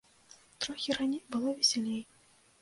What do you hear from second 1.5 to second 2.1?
весялей.